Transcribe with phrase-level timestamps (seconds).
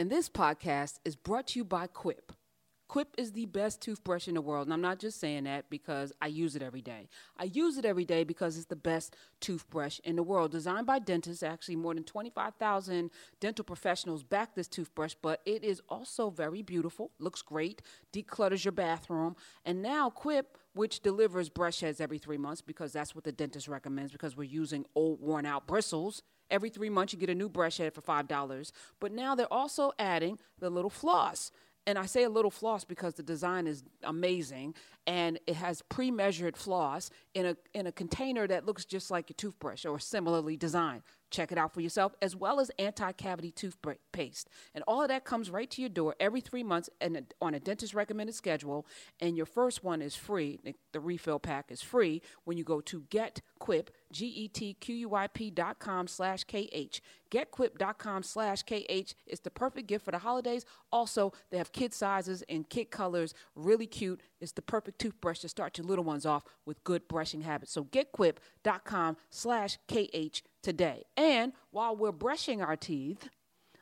[0.00, 2.32] And this podcast is brought to you by Quip.
[2.88, 4.66] Quip is the best toothbrush in the world.
[4.66, 7.10] And I'm not just saying that because I use it every day.
[7.38, 10.52] I use it every day because it's the best toothbrush in the world.
[10.52, 13.10] Designed by dentists, actually, more than 25,000
[13.40, 18.72] dental professionals back this toothbrush, but it is also very beautiful, looks great, declutters your
[18.72, 19.36] bathroom.
[19.66, 23.68] And now, Quip which delivers brush heads every three months because that's what the dentist
[23.68, 27.48] recommends because we're using old worn out bristles every three months you get a new
[27.48, 31.50] brush head for five dollars but now they're also adding the little floss
[31.86, 34.74] and I say a little floss because the design is amazing
[35.06, 39.34] and it has pre-measured floss in a in a container that looks just like a
[39.34, 41.02] toothbrush or similarly designed.
[41.30, 44.48] Check it out for yourself, as well as anti-cavity toothpaste.
[44.74, 47.60] And all of that comes right to your door every three months and on a
[47.60, 48.86] dentist recommended schedule.
[49.20, 50.58] And your first one is free.
[50.92, 57.00] The refill pack is free when you go to GetQuip, G-E-T-Q-U-I-P dot com slash K-H.
[57.30, 60.64] GetQuip.com slash KH is the perfect gift for the holidays.
[60.90, 64.20] Also, they have kid sizes and kid colors, really cute.
[64.40, 67.70] It's the perfect toothbrush to start your little ones off with good brushing habits.
[67.70, 71.04] So getquip.com slash KH today.
[71.16, 73.28] And while we're brushing our teeth,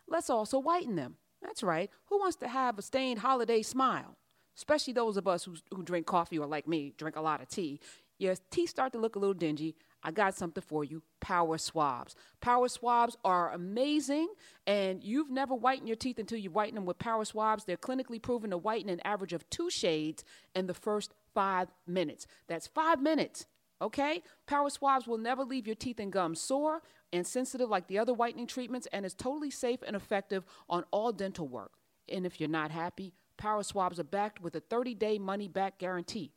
[0.07, 1.17] let's also whiten them.
[1.43, 1.91] That's right.
[2.07, 4.17] Who wants to have a stained holiday smile?
[4.57, 7.49] Especially those of us who, who drink coffee or, like me, drink a lot of
[7.49, 7.81] tea.
[8.19, 9.77] Your teeth start to look a little dingy.
[10.03, 12.17] I got something for you power swabs.
[12.41, 14.29] Power swabs are amazing,
[14.67, 17.65] and you've never whitened your teeth until you whiten them with power swabs.
[17.65, 22.27] They're clinically proven to whiten an average of two shades in the first five minutes.
[22.49, 23.47] That's five minutes.
[23.81, 24.23] Okay?
[24.47, 28.13] Power swabs will never leave your teeth and gums sore and sensitive like the other
[28.13, 31.73] whitening treatments, and is totally safe and effective on all dental work.
[32.09, 35.79] And if you're not happy, Power swabs are backed with a 30 day money back
[35.79, 36.33] guarantee.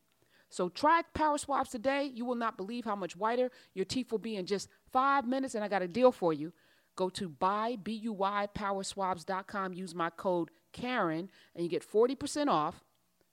[0.52, 2.12] So try Power Swabs today.
[2.14, 5.56] You will not believe how much whiter your teeth will be in just five minutes.
[5.56, 6.52] And I got a deal for you.
[6.98, 9.74] Go to buy, B-U-Y, powerswabs.com.
[9.74, 12.84] Use my code Karen, and you get 40% off,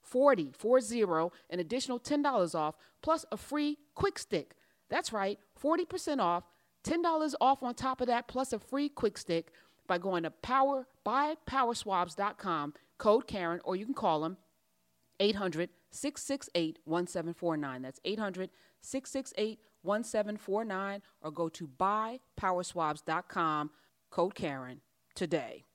[0.09, 1.03] 40, 40,
[1.49, 4.55] an additional $10 off, plus a free quick stick.
[4.89, 6.43] That's right, 40% off,
[6.83, 9.51] $10 off on top of that, plus a free quick stick
[9.87, 14.37] by going to power, buypowerswabs.com, code Karen, or you can call them
[15.19, 17.81] 800 668 1749.
[17.81, 18.49] That's 800
[18.81, 23.71] 668 1749 or go to buypowerswabs.com,
[24.09, 24.81] code Karen,
[25.15, 25.65] today.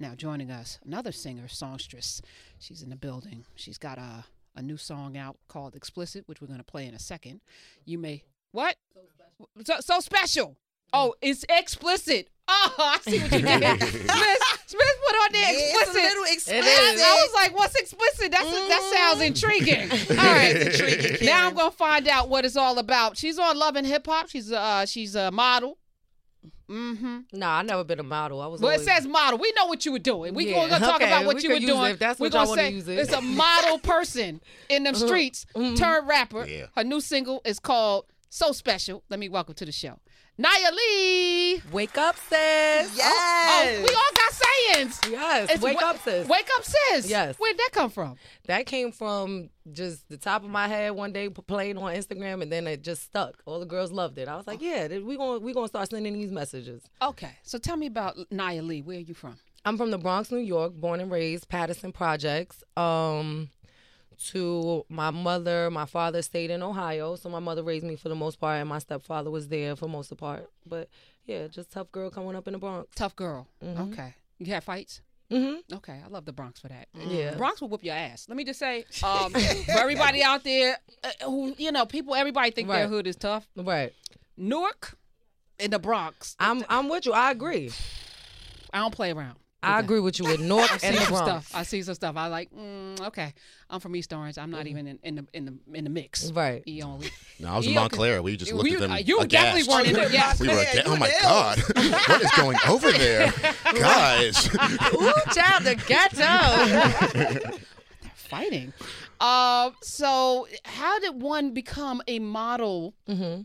[0.00, 2.22] Now, joining us, another singer, songstress.
[2.58, 3.44] She's in the building.
[3.54, 4.24] She's got a,
[4.56, 7.42] a new song out called Explicit, which we're going to play in a second.
[7.84, 8.24] You may.
[8.52, 8.76] What?
[8.94, 9.48] So special.
[9.64, 10.56] So, so special.
[10.94, 12.30] Oh, it's explicit.
[12.48, 13.80] Oh, I see what you did.
[13.80, 13.98] Smith,
[14.66, 15.94] Smith put on there explicit.
[15.94, 16.64] Yeah, little explicit.
[16.64, 18.32] I was like, what's explicit?
[18.32, 18.66] That's mm-hmm.
[18.66, 19.90] a, that sounds intriguing.
[20.10, 20.56] All right.
[20.56, 23.16] intriguing, now I'm gonna find out what it's all about.
[23.16, 24.28] She's on Love and Hip Hop.
[24.28, 25.78] She's uh she's a model.
[26.70, 27.18] Mm-hmm.
[27.32, 28.40] Nah, I never been a model.
[28.40, 28.60] I was.
[28.60, 28.86] Well, always...
[28.86, 29.38] it says model.
[29.38, 30.34] We know what you were doing.
[30.34, 30.68] We yeah.
[30.68, 31.06] gonna talk okay.
[31.06, 31.92] about what we you were doing.
[31.92, 31.98] It.
[31.98, 32.98] That's we're what gonna say use it.
[32.98, 35.06] it's a model person in them uh-huh.
[35.06, 35.46] streets.
[35.54, 35.74] Mm-hmm.
[35.74, 36.46] Turned rapper.
[36.46, 36.66] Yeah.
[36.76, 39.02] Her new single is called So Special.
[39.10, 39.98] Let me welcome to the show.
[40.40, 41.62] Nya Lee.
[41.70, 42.30] Wake up, sis.
[42.96, 42.96] Yes.
[42.96, 45.00] Oh, oh, we all got sayings.
[45.10, 45.50] Yes.
[45.50, 46.26] It's wake up, sis.
[46.26, 47.10] Wake up, sis.
[47.10, 47.36] Yes.
[47.36, 48.16] Where'd that come from?
[48.46, 52.50] That came from just the top of my head one day playing on Instagram, and
[52.50, 53.34] then it just stuck.
[53.44, 54.28] All the girls loved it.
[54.28, 56.84] I was like, yeah, we gonna we gonna start sending these messages.
[57.02, 57.32] Okay.
[57.42, 58.80] So tell me about Nya Lee.
[58.80, 59.36] Where are you from?
[59.66, 62.64] I'm from the Bronx, New York, born and raised, Patterson Projects.
[62.78, 63.50] Um,
[64.28, 65.70] to my mother.
[65.70, 68.68] My father stayed in Ohio, so my mother raised me for the most part, and
[68.68, 70.50] my stepfather was there for most of the part.
[70.66, 70.88] But
[71.26, 72.94] yeah, just tough girl coming up in the Bronx.
[72.94, 73.48] Tough girl.
[73.64, 73.92] Mm-hmm.
[73.92, 74.14] Okay.
[74.38, 75.00] You had fights?
[75.30, 75.74] Mm-hmm.
[75.76, 76.88] Okay, I love the Bronx for that.
[76.92, 78.26] Yeah, Bronx will whoop your ass.
[78.28, 82.50] Let me just say, um, for everybody out there uh, who you know, people, everybody
[82.50, 82.80] think right.
[82.80, 83.48] their hood is tough.
[83.56, 83.92] Right.
[84.36, 84.98] Newark
[85.58, 86.34] in the Bronx.
[86.40, 87.12] I'm I'm with you.
[87.12, 87.70] I agree.
[88.72, 89.36] I don't play around.
[89.62, 89.84] I that.
[89.84, 91.26] agree with you with North and the Bronx.
[91.26, 91.50] Stuff.
[91.54, 92.16] I see some stuff.
[92.16, 92.50] I like.
[92.54, 93.34] Mm, okay,
[93.68, 94.38] I'm from East Orange.
[94.38, 94.68] I'm not mm-hmm.
[94.68, 96.30] even in, in, the in the in the mix.
[96.32, 96.62] Right.
[96.66, 97.08] E only.
[97.38, 98.22] No, I was in Montclair.
[98.22, 98.98] We just looked you, at them.
[99.04, 99.30] You aghast.
[99.30, 100.10] definitely weren't in there.
[100.10, 100.34] Yeah.
[100.40, 100.64] we were.
[100.86, 101.58] oh my god,
[102.08, 103.32] what is going over there,
[103.74, 104.46] guys?
[104.46, 107.12] Ooh, child, the ghetto.
[107.12, 108.72] They're fighting.
[109.20, 113.42] Uh, so how did one become a model mm-hmm.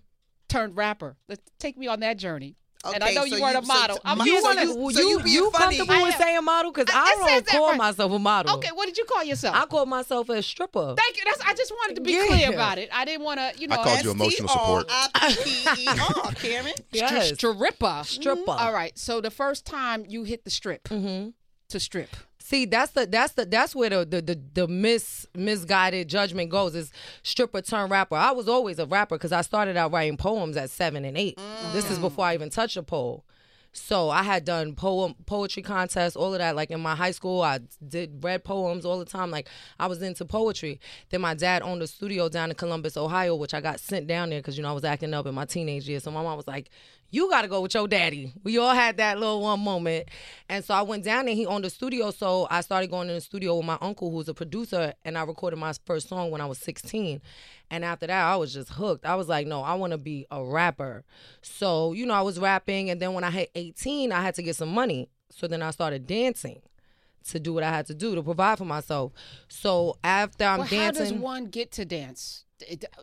[0.48, 1.18] turned rapper?
[1.28, 2.56] Let's take me on that journey.
[2.86, 3.96] Okay, and I know you weren't a model.
[3.96, 6.72] So, I'm, you want to you, so you, you comfortable with saying model?
[6.72, 7.78] Because I, I don't call right.
[7.78, 8.56] myself a model.
[8.58, 9.56] Okay, what did you call yourself?
[9.56, 10.96] I call myself a stripper.
[10.98, 11.24] Thank you.
[11.26, 12.28] That's, I just wanted to be yeah.
[12.28, 12.90] clear about it.
[12.94, 13.76] I didn't want to, you know.
[13.76, 14.90] I called you emotional support.
[16.36, 16.74] Karen.
[16.92, 17.36] Yes.
[17.36, 18.02] Stripper.
[18.04, 18.42] Stripper.
[18.42, 18.50] Mm-hmm.
[18.50, 18.98] All right.
[18.98, 21.30] So the first time you hit the strip mm-hmm.
[21.70, 22.10] To strip.
[22.40, 26.76] See, that's the that's the that's where the the the, the mis misguided judgment goes
[26.76, 26.92] is
[27.24, 28.16] stripper turn rapper.
[28.16, 31.38] I was always a rapper because I started out writing poems at seven and eight.
[31.38, 31.74] Mm.
[31.74, 33.26] This is before I even touched a pole.
[33.78, 36.56] So I had done poem poetry contests, all of that.
[36.56, 39.32] Like in my high school, I did read poems all the time.
[39.32, 40.80] Like I was into poetry.
[41.10, 44.30] Then my dad owned a studio down in Columbus, Ohio, which I got sent down
[44.30, 46.04] there because you know I was acting up in my teenage years.
[46.04, 46.70] So my mom was like,
[47.10, 50.10] "You got to go with your daddy." We all had that little one moment,
[50.50, 53.16] and so I went down and He owned a studio, so I started going in
[53.16, 56.42] the studio with my uncle, who's a producer, and I recorded my first song when
[56.42, 57.22] I was 16.
[57.72, 59.06] And after that, I was just hooked.
[59.06, 61.04] I was like, no, I want to be a rapper.
[61.42, 62.90] So, you know, I was rapping.
[62.90, 65.10] And then when I hit 18, I had to get some money.
[65.32, 66.62] So then I started dancing
[67.30, 69.14] to do what I had to do to provide for myself.
[69.48, 72.46] So after I'm well, how does one get to dance?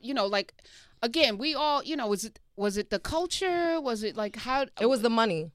[0.01, 0.55] You know, like
[1.03, 3.81] again, we all, you know, was it was it the culture?
[3.81, 4.67] Was it like how?
[4.81, 5.51] it was the money.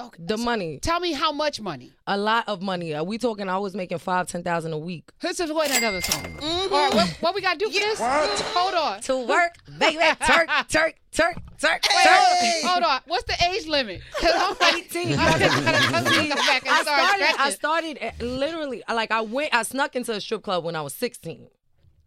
[0.00, 0.22] okay.
[0.24, 0.78] The money.
[0.80, 1.92] Tell me how much money.
[2.06, 2.94] A lot of money.
[2.94, 5.10] Are we talking I was making five, ten thousand a week.
[5.22, 6.22] Let's just wait another song.
[6.24, 6.72] Mm-hmm.
[6.74, 8.00] All right, what, what we got to do for this?
[8.00, 9.00] Hold on.
[9.02, 9.98] To work, baby.
[10.26, 13.00] Turk, Turk, Turk, Turk, Wait, hold, hold on.
[13.06, 14.00] What's the age limit?
[14.18, 15.18] 'Cause I'm like, 18.
[15.18, 17.34] I'm gonna- I'm gonna go back and I started.
[17.38, 19.52] I started at- literally like I went.
[19.54, 21.48] I snuck into a strip club when I was 16.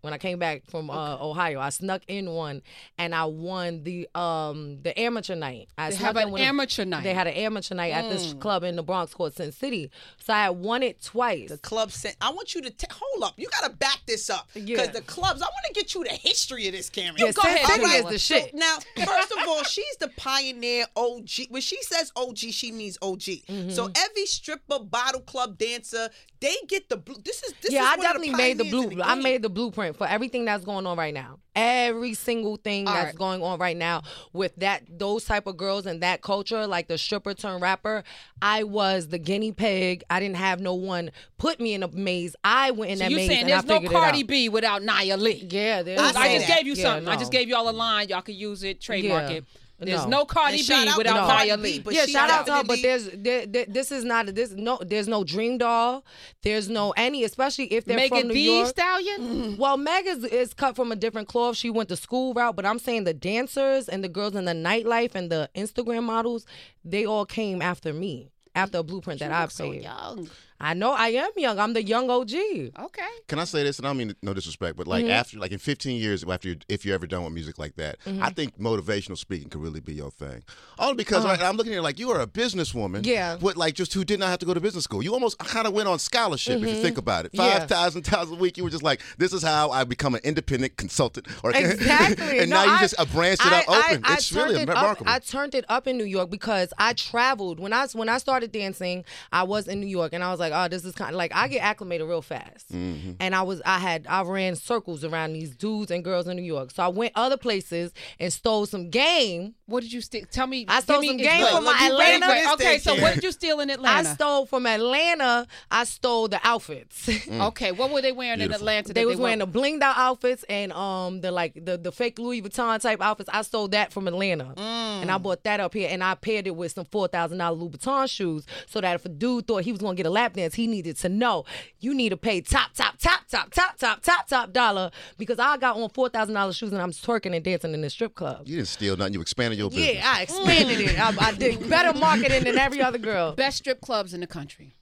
[0.03, 2.61] When I came back from uh, Ohio, I snuck in one
[2.97, 5.69] and I won the um the amateur night.
[5.77, 6.99] I They have an with a- amateur night.
[6.99, 7.03] Mm.
[7.03, 9.89] They had an amateur night at this club in the Bronx called Sin City.
[10.21, 11.47] So I had won it twice.
[11.47, 12.17] The club sent.
[12.19, 13.35] I want you to t- hold up.
[13.37, 14.87] You got to back this up because Yeah.
[14.87, 15.41] the clubs.
[15.41, 17.15] I want to get you the history of this, Cameron.
[17.19, 18.53] Yeah, go Sin ahead, City All is right, the So shit.
[18.53, 21.47] now, first of all, she's the pioneer OG.
[21.49, 23.19] When she says OG, she means OG.
[23.21, 23.69] Mm-hmm.
[23.69, 26.09] So every stripper, bottle club dancer,
[26.43, 27.15] they get the blue.
[27.23, 28.89] This is this yeah, is I one of definitely made the blue.
[28.89, 31.39] in I made the blueprint for everything that's going on right now.
[31.55, 33.15] Every single thing All that's right.
[33.15, 34.01] going on right now
[34.33, 38.03] with that those type of girls and that culture, like the stripper turn rapper.
[38.41, 40.03] I was the guinea pig.
[40.09, 42.35] I didn't have no one put me in a maze.
[42.43, 44.23] I went in so that you maze saying and there's I no figured it Cardi.
[44.23, 45.47] B without Nya Lee?
[45.49, 46.57] Yeah, there's I I just that.
[46.57, 47.07] gave you Yeah, something.
[47.07, 48.09] I just gave y'all a line.
[48.09, 49.37] Y'all could use it, trademark Yeah.
[49.37, 49.45] it.
[49.79, 50.19] There's No.
[50.19, 51.77] no, Cardi And B without to Nya Cardi Lee.
[51.77, 54.51] B, but yeah, shout out to her, but there's there, there, this is not this
[54.51, 56.05] no there's no Dream Doll,
[56.43, 58.69] there's no any, especially if they're Megan from New Thee York.
[58.69, 59.21] Stallion.
[59.21, 59.57] Mm-hmm.
[59.57, 61.57] Well, Meg is, is cut from a different cloth.
[61.57, 64.53] She went the school route, but I'm saying the dancers and the girls in the
[64.53, 66.45] nightlife and the Instagram models,
[66.85, 69.83] they all came after me, after a blueprint that I've so played.
[69.83, 70.29] young.
[70.63, 71.59] I know I am young.
[71.59, 72.31] I'm the young OG.
[72.31, 73.01] Okay.
[73.27, 73.79] Can I say this?
[73.79, 75.11] And I don't mean no disrespect, but like mm-hmm.
[75.11, 77.99] after, like in 15 years after, you, if you're ever done with music like that,
[78.05, 78.23] mm-hmm.
[78.23, 80.41] I think motivational speaking could really be your thing.
[80.79, 81.49] Only because like, uh-huh.
[81.49, 83.35] I'm looking at it like you are a businesswoman, Yeah.
[83.41, 85.03] but like just who did not have to go to business school.
[85.03, 86.81] You almost kind of went on scholarship if you mm-hmm.
[86.81, 87.31] think about it.
[87.33, 87.59] Yeah.
[87.59, 88.57] Five thousand dollars a week.
[88.57, 92.39] You were just like, this is how I become an independent consultant, or Exactly.
[92.39, 94.05] and No, now you just uh, branched it out I- open.
[94.05, 95.09] I- I it's turned really it remarkable.
[95.09, 98.17] Up, I turned it up in New York because I traveled when I when I
[98.17, 99.03] started dancing.
[99.33, 101.33] I was in New York and I was like, oh, this is kind of like
[101.35, 102.71] I get acclimated real fast.
[102.71, 103.13] Mm-hmm.
[103.19, 106.43] And I was I had I ran circles around these dudes and girls in New
[106.43, 106.71] York.
[106.71, 109.55] So I went other places and stole some game.
[109.65, 110.25] What did you steal?
[110.31, 110.65] Tell me.
[110.67, 112.53] I stole give some game from my Let me break Atlanta- it.
[112.53, 114.09] Okay, so what did you steal in Atlanta?
[114.09, 115.47] I stole from Atlanta.
[115.71, 117.09] I stole the outfits.
[117.33, 118.89] Okay, what were they wearing in Atlanta?
[118.89, 121.91] that they was wearing were- the blinged out outfits and um the like the, the
[121.91, 123.29] fake Louis Vuitton type outfits.
[123.31, 126.55] I stole that from Atlanta, and I bought that up here, and I paired it
[126.55, 129.71] with some four thousand dollar Louis Vuitton shoes, so that if a dude thought he
[129.71, 131.45] was gonna get a lap dance, he needed to know
[131.79, 135.57] you need to pay top, top, top, top, top, top, top, top dollar because I
[135.57, 138.41] got on four thousand dollars shoes and I'm twerking and dancing in the strip club.
[138.45, 139.13] You didn't steal nothing.
[139.13, 139.95] You expanded your business.
[139.95, 140.99] Yeah, I expanded it.
[140.99, 143.33] I, I did better marketing than every other girl.
[143.33, 144.75] Best strip clubs in the country.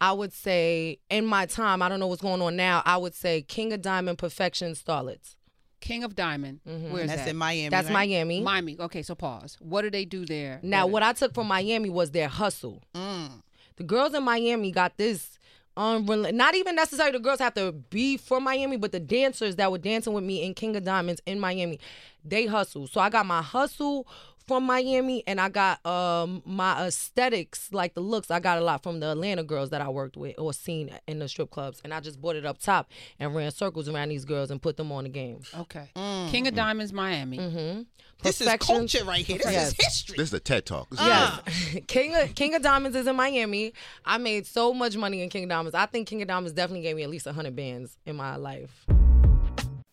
[0.00, 2.82] I would say in my time, I don't know what's going on now.
[2.84, 5.34] I would say King of Diamond, Perfection, Starlets.
[5.80, 6.60] King of Diamond.
[6.68, 6.92] Mm-hmm.
[6.92, 7.30] Where is That's that?
[7.30, 7.68] in Miami.
[7.68, 8.08] That's right?
[8.08, 8.40] Miami.
[8.40, 8.76] Miami.
[8.78, 9.56] Okay, so pause.
[9.60, 10.58] What do they do there?
[10.62, 12.82] Now, what, what I took from Miami was their hustle.
[12.94, 13.42] Mm.
[13.78, 15.38] The girls in Miami got this.
[15.76, 19.70] Unrel- not even necessarily the girls have to be from Miami, but the dancers that
[19.70, 21.78] were dancing with me in King of Diamonds in Miami,
[22.24, 22.88] they hustle.
[22.88, 24.08] So I got my hustle
[24.48, 28.30] from Miami, and I got um my aesthetics, like the looks.
[28.30, 31.18] I got a lot from the Atlanta girls that I worked with or seen in
[31.20, 32.90] the strip clubs, and I just brought it up top
[33.20, 35.40] and ran circles around these girls and put them on the game.
[35.56, 35.88] Okay.
[36.30, 37.38] King of Diamonds, Miami.
[37.38, 37.82] Mm-hmm.
[38.22, 39.38] This is culture right here.
[39.38, 39.68] This Yes.
[39.68, 40.16] is history.
[40.16, 40.90] This is a TED talk.
[40.90, 41.76] This is Yes.
[41.86, 43.72] King of King of Diamonds is in Miami.
[44.04, 45.74] I made so much money in King of Diamonds.
[45.76, 48.86] I think King of Diamonds definitely gave me at least hundred bands in my life.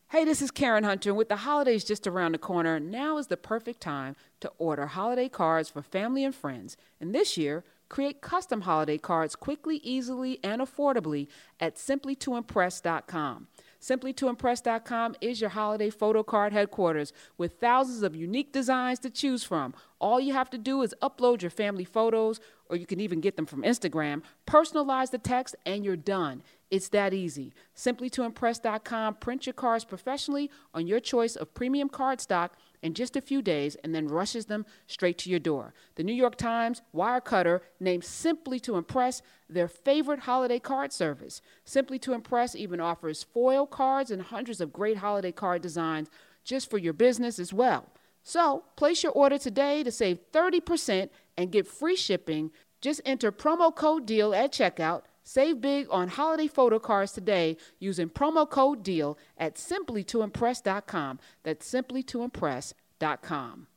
[0.09, 1.09] Hey, this is Karen Hunter.
[1.09, 4.85] and With the holidays just around the corner, now is the perfect time to order
[4.85, 6.77] holiday cards for family and friends.
[7.01, 11.27] And this year, create custom holiday cards quickly, easily, and affordably
[11.59, 13.47] at simplytoimpress.com.
[13.85, 19.75] Simplytoimpress.com is your holiday photo card headquarters with thousands of unique designs to choose from.
[19.99, 23.35] All you have to do is upload your family photos, or you can even get
[23.35, 26.41] them from Instagram, personalize the text, and you're done.
[26.71, 27.53] It's that easy.
[27.75, 32.49] Simplytoimpress.com, print your cards professionally on your choice of premium cardstock
[32.85, 35.73] in just a few days and then rushes them straight to your door.
[35.95, 41.41] The New York Times Wirecutter named Simply to Impress their favorite holiday card service.
[41.63, 46.09] Simply to Impress even offers foil cards and hundreds of great holiday card designs
[46.43, 47.87] just for your business as well.
[48.21, 52.51] So, place your order today to save 30% and get free shipping.
[52.81, 55.01] Just enter promo code DEAL at checkout.
[55.27, 61.19] Save big on holiday photo cards today using promo code DEAL at simplytoimpress.com.
[61.41, 63.67] That's simplytoimpress.com.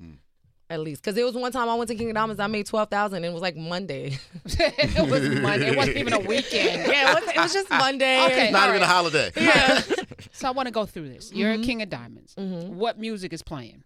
[0.00, 0.10] Hmm.
[0.68, 2.66] At least, because there was one time I went to King of Diamonds, I made
[2.66, 4.18] twelve thousand, and it was like Monday.
[4.44, 5.68] it was Monday.
[5.68, 6.86] It wasn't even a weekend.
[6.92, 8.20] yeah, it was, it was just Monday.
[8.26, 8.50] Okay.
[8.50, 8.90] Not even right.
[8.90, 9.30] a holiday.
[9.36, 9.80] Yeah.
[10.32, 11.32] So I want to go through this.
[11.32, 11.62] You're a mm-hmm.
[11.62, 12.34] king of diamonds.
[12.34, 12.74] Mm-hmm.
[12.74, 13.84] What music is playing?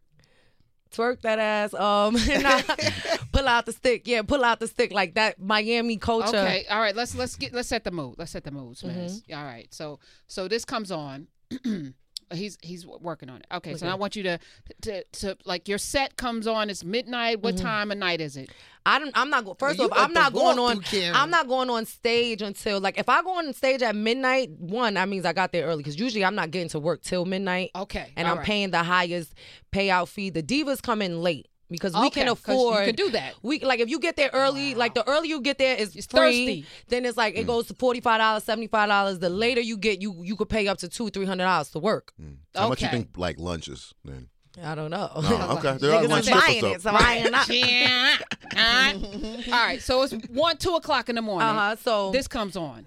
[0.90, 1.74] Twerk that ass.
[1.74, 2.16] Um,
[3.32, 4.06] pull out the stick.
[4.06, 6.28] Yeah, pull out the stick like that Miami culture.
[6.36, 6.94] Okay, all right.
[6.96, 8.14] Let's let's get let's set the mood.
[8.18, 9.20] Let's set the mood, Smash.
[9.32, 9.72] All right.
[9.72, 11.28] So so this comes on.
[12.32, 13.46] he's he's working on it.
[13.52, 14.38] Okay, so I want you to,
[14.82, 16.70] to to like your set comes on.
[16.70, 17.42] It's midnight.
[17.42, 17.64] What mm-hmm.
[17.64, 18.50] time of night is it?
[18.86, 19.56] I don't, I'm not going.
[19.58, 20.82] First you off, got I'm not going on.
[21.14, 24.50] I'm not going on stage until like if I go on stage at midnight.
[24.58, 27.24] One, that means I got there early because usually I'm not getting to work till
[27.24, 27.70] midnight.
[27.76, 28.46] Okay, and all I'm right.
[28.46, 29.34] paying the highest
[29.72, 30.30] payout fee.
[30.30, 32.84] The divas come in late because we Okay, can 'cause you afford.
[32.86, 33.34] can do that.
[33.42, 34.74] We like if you get there early.
[34.74, 36.18] Like the earlier you get there is It's free.
[36.18, 36.66] thirsty.
[36.88, 39.18] Then it's like it goes to forty five dollars, seventy five dollars.
[39.18, 41.78] The later you get, you you could pay up to two three hundred dollars to
[41.78, 42.12] work.
[42.54, 44.28] How much you think like lunches then?
[44.62, 45.08] I don't know.
[45.14, 45.78] Oh, okay.
[45.78, 47.48] There are Niggas lunch buying it, so I ain't not.
[47.48, 48.16] Yeah.
[49.52, 49.80] All right.
[49.80, 51.48] So it's one, two o'clock in the morning.
[51.48, 51.76] Uh huh.
[51.76, 52.86] So This comes on.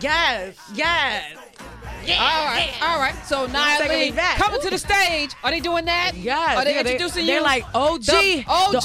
[0.00, 1.36] Yes, yes.
[2.18, 2.72] All right.
[2.82, 3.14] All right.
[3.26, 5.34] So Nya Lee coming to the stage.
[5.44, 6.12] Are they doing that?
[6.16, 6.56] Yes.
[6.56, 7.38] Are they yeah, introducing they, you?
[7.38, 8.04] They're like OG.
[8.04, 8.72] The OG.
[8.72, 8.78] The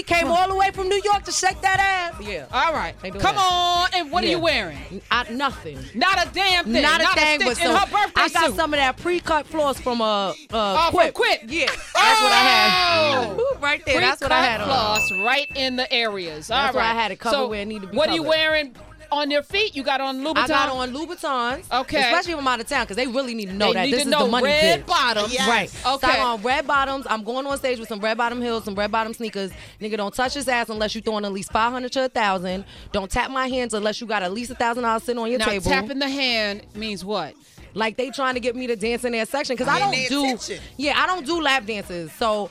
[0.00, 2.20] OG came all the way from New York to shake that ass.
[2.20, 2.46] Yeah.
[2.52, 2.94] All right.
[3.00, 3.36] Come that.
[3.36, 3.88] on.
[3.94, 5.00] And what are you wearing?
[5.10, 5.78] I, nothing.
[5.94, 6.82] Not a damn thing.
[6.82, 8.56] Not a thing, stick but in some, her birthday I got suit.
[8.56, 11.14] some of that pre-cut floss from uh, uh Oh, Quip.
[11.14, 11.42] Quip.
[11.46, 12.86] Yeah, that's what I had.
[12.96, 13.58] Oh.
[13.60, 14.00] right there.
[14.00, 15.00] That's what I had Pre-cut on.
[15.00, 16.50] floss right in the areas.
[16.50, 16.82] All That's right.
[16.82, 18.74] why I had it covered so where it needed to be What are you wearing
[19.12, 19.74] on your feet?
[19.76, 20.36] You got on Louboutin.
[20.38, 21.70] I got on Louboutins.
[21.80, 22.00] Okay.
[22.02, 23.92] Especially if I'm out of town because they really need to know They that need
[23.94, 24.86] this to is know the money red pit.
[24.86, 25.32] bottoms.
[25.32, 25.48] Yes.
[25.48, 25.70] Right.
[25.70, 26.08] So Okay.
[26.20, 27.06] I'm on red bottoms.
[27.08, 29.50] I'm going on stage with some red bottom heels, some red bottom sneakers.
[29.80, 32.64] Nigga, don't touch his ass unless you throwing at least 500 to a thousand.
[32.92, 35.38] Don't tap my hands unless you got at least a thousand dollars sitting on your
[35.38, 35.64] Now table.
[35.70, 37.34] tapping the hand means what?
[37.74, 40.08] like they trying to get me to dance in their section because I Paying don't
[40.08, 40.24] do.
[40.24, 40.60] attention.
[40.78, 42.10] Yeah, I don't do lap dances.
[42.12, 42.48] So.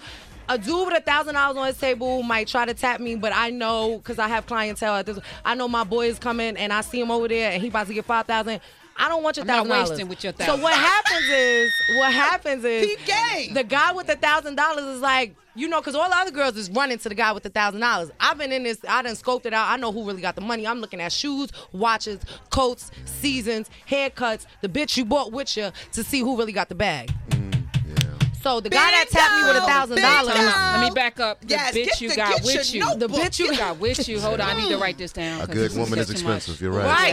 [0.47, 3.33] A dude with a thousand dollars on his table might try to tap me, but
[3.33, 5.19] I know because I have clientele at this.
[5.43, 7.87] I know my boy is coming, and I see him over there, and he about
[7.87, 8.61] to get five thousand.
[8.97, 9.89] I don't want your thousand dollars.
[9.89, 10.55] wasting with your thousand.
[10.55, 13.53] So what happens is, what happens is, game.
[13.53, 16.55] the guy with the thousand dollars is like, you know, because all the other girls
[16.55, 18.11] is running to the guy with the thousand dollars.
[18.21, 19.67] I've been in this, I done scoped it out.
[19.69, 20.65] I know who really got the money.
[20.65, 22.21] I'm looking at shoes, watches,
[22.51, 26.75] coats, seasons, haircuts, the bitch you bought with you to see who really got the
[26.75, 27.11] bag.
[28.45, 30.35] So the guy that tapped me with a thousand dollars.
[30.35, 31.41] Let me back up.
[31.41, 32.95] The Yes, bitch you the- got with your you.
[32.99, 34.19] The bitch you You got with you.
[34.19, 35.41] Hold on, I need to write this down.
[35.41, 36.61] A good woman is just too expensive.
[36.61, 37.11] You're right.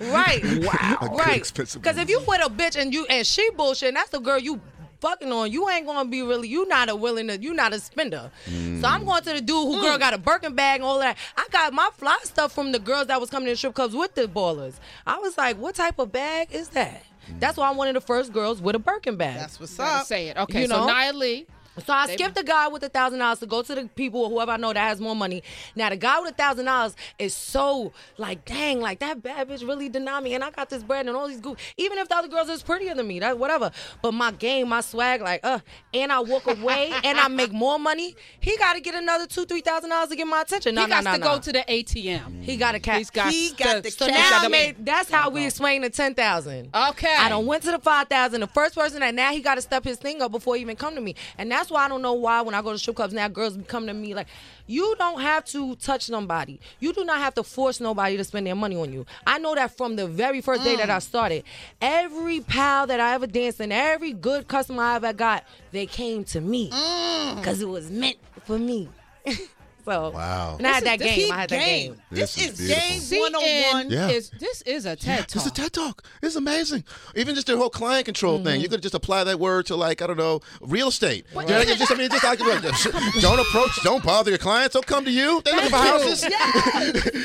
[0.00, 1.36] Right, right, wow, A good right.
[1.36, 4.18] expensive Because if you with a bitch and you and she bullshit, and that's the
[4.18, 4.60] girl you
[4.98, 6.48] fucking on, you ain't gonna be really.
[6.48, 7.40] You not a willing to.
[7.40, 8.32] You not a spender.
[8.46, 8.80] Mm.
[8.80, 10.00] So I'm going to the dude who girl mm.
[10.00, 11.16] got a Birkin bag and all that.
[11.36, 14.16] I got my fly stuff from the girls that was coming to strip clubs with
[14.16, 14.74] the ballers.
[15.06, 17.04] I was like, what type of bag is that?
[17.38, 19.38] That's why I'm one of the first girls with a Birkin bag.
[19.38, 20.06] That's what's Gotta up.
[20.06, 20.36] say it.
[20.36, 20.92] Okay, You so know?
[20.92, 21.46] Nya Lee.
[21.78, 24.30] So I skipped the guy with a thousand dollars to go to the people or
[24.30, 25.42] whoever I know that has more money.
[25.74, 29.66] Now the guy with a thousand dollars is so like, dang, like that bad bitch
[29.66, 31.58] really denied me, and I got this bread and all these goof.
[31.76, 33.70] Even if the other girls is prettier than me, that whatever.
[34.02, 35.60] But my game, my swag, like, uh,
[35.92, 38.14] and I walk away and I make more money.
[38.40, 40.74] He got to get another two, three thousand dollars to get my attention.
[40.74, 42.42] No, he no, got no, to go to the ATM.
[42.42, 42.74] He got.
[42.74, 44.30] He's got He got the So cash.
[44.30, 44.84] now I made.
[44.84, 46.70] That's how we explain the ten thousand.
[46.74, 47.14] Okay.
[47.18, 48.40] I don't went to the five thousand.
[48.40, 50.76] The first person that now he got to step his thing up before he even
[50.76, 52.96] come to me, and that's why I don't know why when I go to strip
[52.96, 54.28] clubs now girls come to me like,
[54.66, 56.60] you don't have to touch somebody.
[56.80, 59.04] You do not have to force nobody to spend their money on you.
[59.26, 61.02] I know that from the very first day that I mm.
[61.02, 61.44] started.
[61.80, 66.24] Every pal that I ever danced and every good customer I ever got, they came
[66.24, 67.36] to me mm.
[67.36, 68.88] because it was meant for me.
[69.84, 70.56] so Wow.
[70.58, 71.28] and I had that game.
[71.28, 71.92] the I had that game.
[71.92, 72.02] game.
[72.10, 72.88] This, This is is beautiful.
[72.88, 73.90] game CN 101.
[73.90, 74.08] Yeah.
[74.08, 75.36] is this is a TED talk.
[75.36, 75.50] It's a.
[75.50, 76.04] TED talk.
[76.22, 76.84] It's amazing.
[77.14, 78.60] Even just the whole client control thing.
[78.60, 78.74] You mm-hmm.
[78.74, 81.26] could just apply that word to like I don't know real estate.
[81.34, 82.38] You know, just, I mean, just like
[83.20, 84.74] don't approach, don't bother your clients.
[84.74, 85.42] They'll come to you.
[85.44, 86.24] They looking for houses.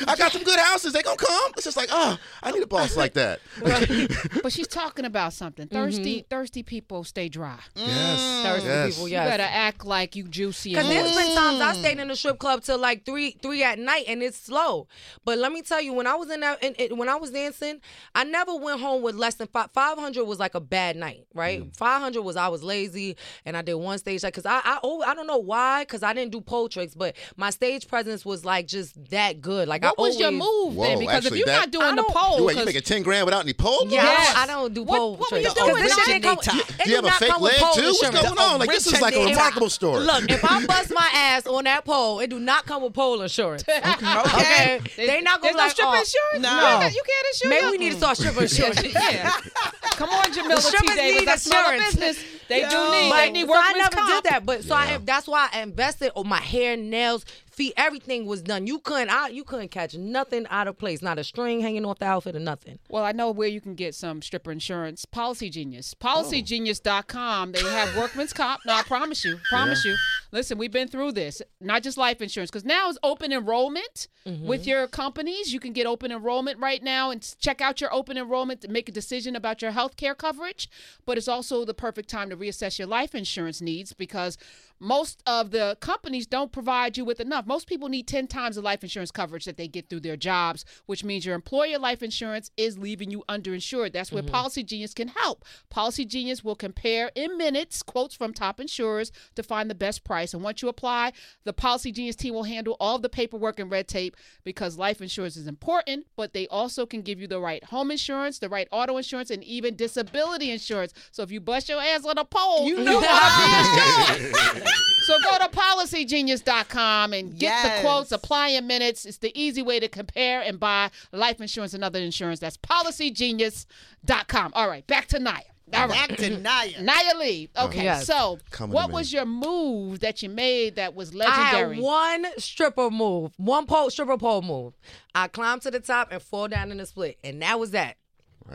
[0.07, 0.93] I got some good houses.
[0.93, 1.51] They gonna come.
[1.55, 3.39] It's just like oh, I need a boss like that.
[4.43, 5.67] but she's talking about something.
[5.67, 5.75] Mm-hmm.
[5.75, 7.59] Thirsty, thirsty people stay dry.
[7.75, 8.43] yes.
[8.43, 8.95] Thirsty yes.
[8.95, 9.19] people, Yes.
[9.19, 9.37] You yes.
[9.37, 10.71] better act like you juicy.
[10.71, 11.27] Because and there's moist.
[11.27, 14.05] been times I stayed in the strip club club till like three three at night,
[14.07, 14.87] and it's slow.
[15.25, 17.29] But let me tell you, when I was in that, in, in- when I was
[17.31, 17.79] dancing,
[18.15, 19.69] I never went home with less than five.
[19.73, 21.61] Five hundred was like a bad night, right?
[21.61, 21.75] Mm.
[21.77, 24.79] Five hundred was I was lazy, and I did one stage like because I I
[24.83, 28.25] oh, I don't know why because I didn't do pole tricks, but my stage presence
[28.25, 29.67] was like just that good.
[29.67, 30.93] Like What I was your always- move then?
[30.95, 33.03] Whoa, Because if you're that- not doing the pole, You, wait, you 'cause- making ten
[33.03, 33.85] grand without any pole?
[33.89, 34.35] Yeah, Yes.
[34.35, 35.59] I, don't, I don't do What- pole what were you tricks.
[35.59, 35.71] doing?
[35.75, 37.81] 'Cause this What shit did come- they Do do you have a fake leg too?
[37.83, 38.59] What's going on?
[38.59, 39.37] Like this is like a Originator.
[39.37, 39.99] remarkable story.
[40.03, 43.21] Look, if I bust my ass on that pole, it do not come with pole
[43.21, 43.63] insurance.
[43.69, 45.05] Okay, Okay.
[45.07, 46.41] they not gonna There's be no like, stripper oh, insurance.
[46.41, 46.49] No.
[46.49, 47.49] You can't- you can't insure.
[47.49, 48.83] Maybe your- we need to start stripper insurance.
[48.83, 49.31] yeah.
[49.99, 50.61] Come on, Jamila T.
[50.61, 51.19] strippers Davis.
[51.19, 51.95] need That's small insurance.
[51.95, 52.25] business.
[52.47, 53.09] They do need.
[53.09, 54.23] But, They need so I workman's never comp.
[54.23, 54.45] did that.
[54.45, 57.25] But so I that's why I invested on my hair, nails,
[57.59, 58.65] feet, everything was done.
[58.65, 61.01] You couldn't I you couldn't catch nothing out of place.
[61.01, 62.79] Not a string hanging off the outfit or nothing.
[62.89, 65.05] Well, I know where you can get some stripper insurance.
[65.05, 65.93] Policy Genius.
[66.01, 66.23] Oh.
[66.23, 67.51] PolicyGenius.com.
[67.51, 68.61] They have workman's comp.
[68.65, 69.37] No, I promise you.
[69.49, 69.95] Promise you.
[70.31, 71.41] Listen, we've been through this.
[71.59, 74.47] Not just life insurance, because now it's open enrollment Mm-hmm.
[74.47, 75.53] with your companies.
[75.53, 78.89] You can get open enrollment right now and check out your open enrollment to make
[78.89, 80.69] a decision about your health care coverage.
[81.05, 84.37] But it's also the perfect time to reassess your life insurance needs because
[84.79, 87.45] most of the companies don't provide you with enough.
[87.45, 90.65] Most people need 10 times the life insurance coverage that they get through their jobs,
[90.85, 93.93] which means your employer life insurance is leaving you underinsured.
[93.93, 94.31] That's where mm-hmm.
[94.31, 95.43] Policy Genius can help.
[95.69, 100.33] Policy Genius will compare in minutes quotes from top insurers to find the best price.
[100.33, 101.11] And once you apply,
[101.43, 105.35] the Policy Genius team will handle all the paperwork and red tape because life insurance
[105.35, 108.97] is important, but they also can give you the right home insurance, the right auto
[108.97, 110.93] insurance, and even disability insurance.
[111.11, 114.63] So if you bust your ass on a pole, you know what be insured.
[115.03, 117.77] So go to policygenius.com and get Yes.
[117.81, 119.05] the quotes, apply in minutes.
[119.05, 122.39] It's the easy way to compare and buy life insurance and other insurance.
[122.39, 124.51] That's policygenius.com.
[124.53, 125.41] All right, back to Nya.
[125.73, 126.09] All right.
[126.09, 126.75] Back to Nya.
[126.77, 127.49] Nya Lee.
[127.55, 127.67] Uh-huh.
[127.67, 128.05] Okay, Yes.
[128.07, 131.75] so Coming what was your move that you made that was I legendary?
[131.75, 134.73] had one stripper move, one pole stripper pole move.
[135.13, 137.97] I climbed to the top and fall down in the split, and that was that.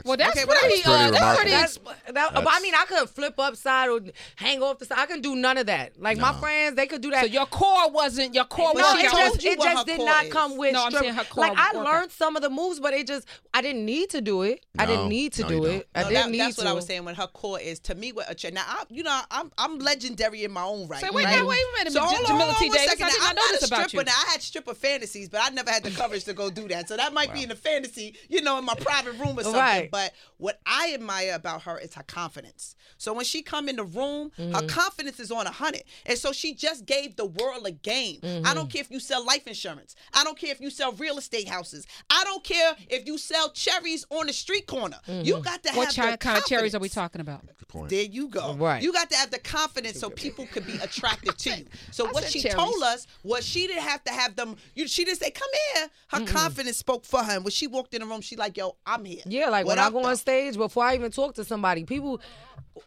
[0.04, 0.82] Well, that's Okay, well, pretty.
[0.82, 1.50] that's pretty uh, that's pretty.
[1.52, 1.92] remarkable.
[2.06, 4.00] That's, that, but I mean, I could flip upside or
[4.36, 4.98] hang off the side.
[4.98, 6.00] I couldn't do none of that.
[6.00, 7.20] Like my friends, they could do that.
[7.20, 8.72] so your core wasn't your core.
[8.74, 10.32] No, wasn't she it told just you it just did not is.
[10.32, 11.84] come with No, I'm saying her core Like I workout.
[11.84, 14.64] learned some of the moves, but it just I didn't need to do it.
[14.78, 15.88] I didn't need to no, do it.
[15.94, 16.62] I No, didn't that- need that's to.
[16.64, 18.50] what I was saying when her core is to me with a chair.
[18.50, 21.00] Now, I, you know, I'm I'm legendary in my own right.
[21.00, 21.38] Say, wait, right?
[21.38, 22.66] now, wait a minute, So J- hold on, Jamila T.
[22.66, 23.04] on Davis, second.
[23.06, 24.02] I did Now, not know I'm this not a about stripper.
[24.02, 24.04] you.
[24.06, 26.88] Now, I had stripper fantasies, but I never had the coverage to go do that.
[26.88, 29.83] So that might be in the fantasy, you know, in my private room or something.
[29.84, 29.90] Right.
[29.90, 32.76] But what I admire about her is her confidence.
[32.98, 34.66] So when she come in the room, her Mm-hmm.
[34.68, 38.20] confidence is on a hundred, and so she just gave the world a game.
[38.22, 38.54] I Mm-hmm.
[38.54, 39.94] don't care if you sell life insurance.
[40.12, 41.86] I don't care if you sell real estate houses.
[42.10, 44.98] I don't care if you sell cherries on the street corner.
[45.06, 45.76] You got to Mm-hmm.
[45.78, 47.42] What have chi- the kind of cherries are we talking about?
[47.72, 47.88] Good.
[47.90, 48.54] There you go.
[48.54, 48.82] Right.
[48.82, 51.64] You got to have the confidence so people could be attracted to you.
[51.90, 52.54] So what she cherries.
[52.54, 54.56] told us was she didn't have to have them.
[54.74, 57.32] You, she didn't say, "Come here." Her confidence spoke for her.
[57.36, 59.73] And when she walked in the room, she like, "Yo, I'm here." Yeah, like What
[59.76, 62.20] when I go on stage, before I even talk to somebody, people,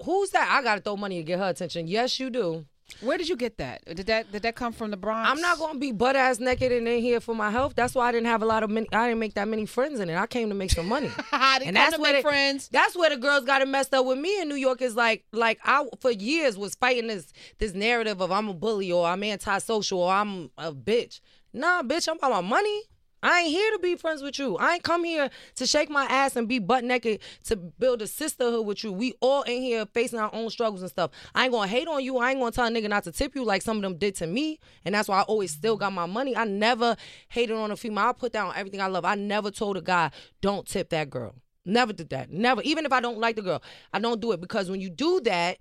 [0.03, 0.49] who's that?
[0.51, 1.87] I gotta throw money to get her attention.
[1.87, 2.65] Yes, you do.
[3.01, 3.83] Where did you get that?
[3.83, 5.29] Did that did that come from the Bronx?
[5.29, 7.73] I'm not gonna be butt ass naked and in here for my health.
[7.75, 8.87] That's why I didn't have a lot of many.
[8.93, 10.15] I didn't make that many friends in it.
[10.15, 11.11] I came to make some money.
[11.33, 12.69] I didn't come to where make the- friends.
[12.69, 14.81] That's where the girls got it messed up with me in New York.
[14.81, 18.89] Is like, like I for years was fighting this this narrative of I'm a bully
[18.89, 21.19] or I'm antisocial or I'm a bitch.
[21.51, 22.83] Nah, bitch, I'm about my money.
[23.23, 24.57] I ain't here to be friends with you.
[24.57, 28.07] I ain't come here to shake my ass and be butt naked to build a
[28.07, 28.91] sisterhood with you.
[28.91, 31.11] We all in here facing our own struggles and stuff.
[31.33, 32.17] I ain't gonna hate on you.
[32.17, 34.15] I ain't gonna tell a nigga not to tip you like some of them did
[34.15, 34.59] to me.
[34.85, 36.35] And that's why I always still got my money.
[36.35, 36.95] I never
[37.29, 38.05] hated on a female.
[38.05, 39.03] I put down everything I love.
[39.03, 41.35] I never told a guy, don't tip that girl.
[41.65, 42.31] Never did that.
[42.31, 42.61] Never.
[42.61, 45.19] Even if I don't like the girl, I don't do it because when you do
[45.21, 45.57] that,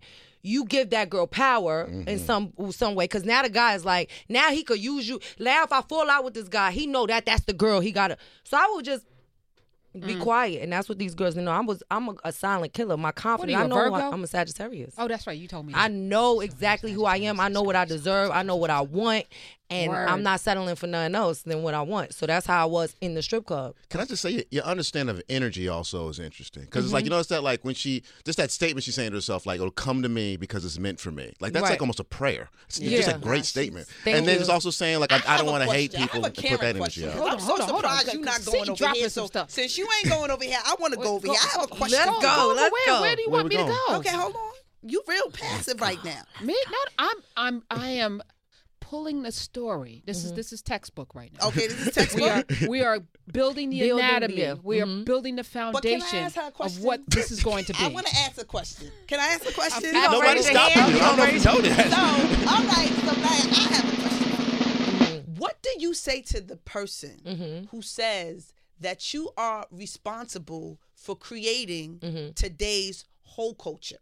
[0.46, 2.24] you give that girl power in mm-hmm.
[2.24, 3.08] some some way.
[3.08, 5.20] Cause now the guy is like, now he could use you.
[5.38, 7.90] Now if I fall out with this guy, he know that that's the girl he
[7.90, 8.18] got to.
[8.44, 9.04] So I would just
[9.94, 10.20] be mm.
[10.20, 11.50] quiet, and that's what these girls know.
[11.50, 12.96] I was I'm a, a silent killer.
[12.96, 13.54] My confidence.
[13.54, 14.14] you, I a know who I, Virgo?
[14.14, 14.94] I'm a Sagittarius.
[14.98, 15.38] Oh, that's right.
[15.38, 15.72] You told me.
[15.74, 17.40] I know exactly who I am.
[17.40, 18.30] I know what I deserve.
[18.30, 19.26] I know what I want,
[19.70, 20.08] and Word.
[20.08, 22.14] I'm not settling for nothing else than what I want.
[22.14, 23.74] So that's how I was in the strip club.
[23.90, 27.00] Can I just say your, your understanding of energy also is interesting because it's like
[27.02, 27.06] Mm-hmm.
[27.06, 29.70] you notice that like when she just that statement she's saying to herself like it'll
[29.70, 31.70] come to me because it's meant for me like that's Right.
[31.70, 32.48] like almost a prayer.
[32.68, 33.18] It's just a Yeah.
[33.18, 33.88] great statement.
[34.04, 34.40] Thank and then you.
[34.40, 36.40] it's also saying like I, I, have don't want to hate people have a to
[36.40, 37.08] put Karen that energy question.
[37.08, 37.14] out.
[37.16, 37.90] Hold I'm on, so hold on, hold on.
[37.98, 39.08] surprised you're not going over dropping here.
[39.08, 39.50] So stuff.
[39.50, 41.42] since you ain't going over here, I want to go over go- here.
[41.42, 41.98] I have a question.
[41.98, 42.22] Let's for you.
[42.22, 42.52] go.
[42.56, 43.00] Let's where, go.
[43.00, 43.96] Where do you Where want we me to go?
[43.98, 44.40] Okay, hold on.
[44.88, 46.20] You real passive right now.
[46.42, 46.56] Me?
[46.70, 48.22] No, I'm I'm I am
[48.90, 50.02] pulling the story.
[50.06, 51.48] This is this is textbook right now.
[51.48, 52.30] Okay, this is We textbook.
[52.64, 52.98] are we are
[53.32, 54.34] building the Building, anatomy.
[54.40, 54.54] yeah.
[54.62, 55.04] We are Mhm.
[55.04, 57.72] building the But can I foundation ask her a of what this is going to
[57.78, 57.78] be.
[57.84, 58.90] I want to ask a question.
[59.08, 59.84] Can I ask a question?
[59.84, 61.00] You gonna Nobody raise your stopping you.
[61.00, 65.34] I don't know if you know So, all right, so now I have a question.
[65.36, 67.66] What do you say to the person Mm-hmm.
[67.70, 72.32] who says that you are responsible for creating Mm-hmm.
[72.34, 73.98] today's whole culture?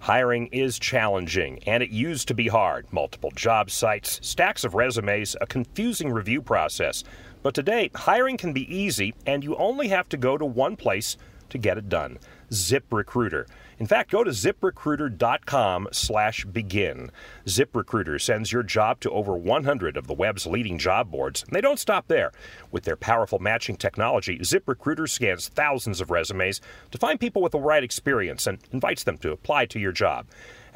[0.00, 2.86] Hiring is challenging, and it used to be hard.
[2.92, 7.02] Multiple job sites, stacks of resumes, a confusing review process.
[7.42, 11.16] But today, hiring can be easy, and you only have to go to one place
[11.50, 12.18] to get it done.
[12.50, 13.46] ZipRecruiter.
[13.78, 17.12] In fact, go to ziprecruiter.com slash begin.
[17.46, 21.60] ZipRecruiter sends your job to over 100 of the web's leading job boards, and they
[21.60, 22.32] don't stop there.
[22.72, 26.60] With their powerful matching technology, ZipRecruiter scans thousands of resumes
[26.90, 30.26] to find people with the right experience and invites them to apply to your job.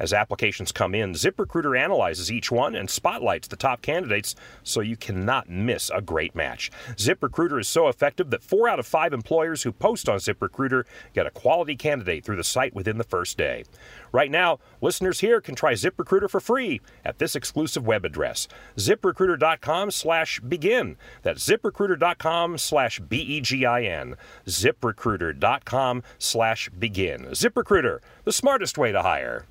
[0.03, 4.97] As applications come in, ZipRecruiter analyzes each one and spotlights the top candidates so you
[4.97, 6.69] cannot miss a great match.
[6.97, 11.25] ZipRecruiter is so effective that four out of five employers who post on ZipRecruiter get
[11.25, 13.63] a quality candidate through the site within the first day.
[14.11, 19.89] Right now, listeners here can try ZipRecruiter for free at this exclusive web address, ziprecruiter.com
[19.89, 20.97] slash begin.
[21.21, 24.17] That's ziprecruiter.com slash B-E-G-I-N.
[24.47, 27.21] ziprecruiter.com slash begin.
[27.27, 29.45] ZipRecruiter, the smartest way to hire.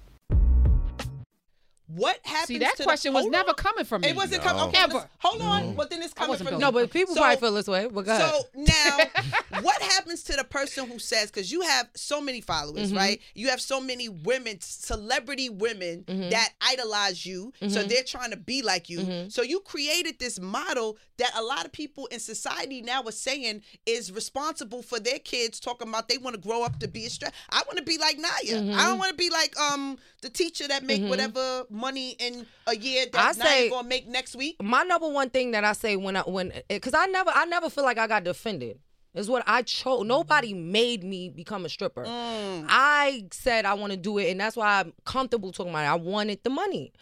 [1.88, 2.46] What happens?
[2.48, 3.54] See, that to question the, was hold never on.
[3.56, 4.08] coming from me.
[4.08, 4.62] It wasn't coming.
[4.64, 5.06] Okay, Ever.
[5.18, 5.74] hold on.
[5.76, 6.58] Well, then it's coming from me.
[6.58, 7.88] No, but people So- probably feel this way.
[7.92, 8.30] But go ahead.
[8.32, 12.88] So now, what happens to the person who says, because you have so many followers,
[12.88, 12.96] Mm-hmm.
[12.96, 13.20] right?
[13.34, 16.30] You have so many women, celebrity women Mm-hmm.
[16.30, 17.52] that idolize you.
[17.68, 19.00] So they're trying to be like you.
[19.00, 19.28] Mm-hmm.
[19.28, 23.62] So you created this model that a lot of people in society now are saying
[23.86, 27.10] is responsible for their kids talking about they want to grow up to be a
[27.10, 27.32] stress.
[27.50, 28.52] I want to be like Nya.
[28.54, 28.78] Mm-hmm.
[28.78, 32.74] I don't want to be like um the teacher that make whatever money in a
[32.76, 34.56] year that I say- gonna make next week.
[34.62, 37.44] my number one thing that I say when I when eh, because I never I
[37.44, 38.78] never feel like I got defended.
[39.14, 40.06] Is what I chose.
[40.06, 42.06] Nobody made me become a stripper.
[42.06, 42.64] Mm.
[42.66, 45.88] I said I want to do it, and that's why I'm comfortable talking about it.
[45.88, 46.94] I wanted the money,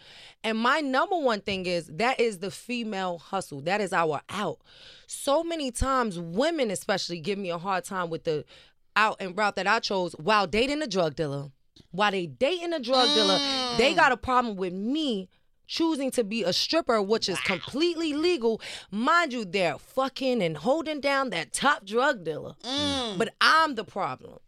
[0.43, 3.61] and my number one thing is that is the female hustle.
[3.61, 4.59] That is our out.
[5.07, 8.43] So many times, women especially give me a hard time with the
[8.97, 11.49] out and route that I chose while dating a drug dealer.
[11.91, 13.37] While they dating a drug dealer,
[13.77, 13.95] they mm.
[13.95, 15.29] got a problem with me
[15.67, 18.61] choosing to be a stripper, which is completely legal.
[18.91, 22.55] Mind you, they're fucking and holding down that top drug dealer.
[22.63, 23.17] Mm.
[23.17, 24.39] But I'm the problem.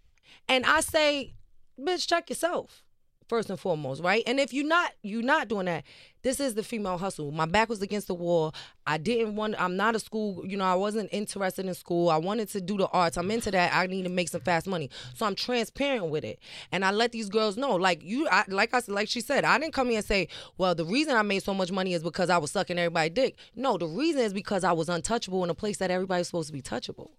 [0.50, 1.34] And I say,
[1.80, 2.84] bitch, check yourself.
[3.30, 4.24] First and foremost, right?
[4.28, 5.84] And if you're not you're not doing that,
[6.24, 7.32] this is the female hustle.
[7.32, 8.54] My back was against the wall.
[8.86, 12.10] I didn't want I'm not a school, you know, I wasn't interested in school.
[12.10, 13.18] I wanted to do the arts.
[13.18, 13.74] I'm into that.
[13.74, 14.90] I need to make some fast money.
[15.16, 16.40] So I'm transparent with it.
[16.72, 17.76] And I let these girls know.
[17.76, 20.28] Like you I like I said, like she said, I didn't come here and say,
[20.58, 23.36] well, the reason I made so much money is because I was sucking everybody's dick.
[23.56, 26.54] No, the reason is because I was untouchable in a place that everybody's supposed to
[26.54, 27.12] be touchable.